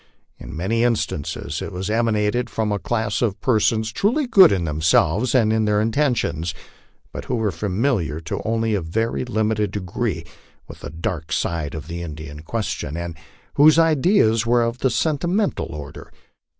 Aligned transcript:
In 0.39 0.57
many 0.57 0.83
instances 0.83 1.61
it 1.61 1.89
emanated 1.91 2.49
from 2.49 2.71
a 2.71 2.79
class 2.79 3.21
of 3.21 3.39
per 3.39 3.59
sons 3.59 3.91
truly 3.91 4.25
good 4.25 4.51
in 4.51 4.63
themselves 4.63 5.35
and 5.35 5.53
in 5.53 5.65
their 5.65 5.79
intentions, 5.79 6.55
but 7.11 7.25
who 7.25 7.35
were 7.35 7.51
familiar 7.51 8.19
to 8.21 8.41
only 8.43 8.73
a 8.73 8.81
very 8.81 9.23
limited 9.23 9.69
degree 9.69 10.25
with 10.67 10.79
the 10.79 10.89
dark 10.89 11.31
side 11.31 11.75
of 11.75 11.87
the 11.87 12.01
Indian 12.01 12.39
question, 12.39 12.97
and 12.97 13.15
whose 13.57 13.77
ideas 13.77 14.43
were 14.43 14.63
of 14.63 14.79
the 14.79 14.89
sentimental 14.89 15.67
order. 15.67 16.11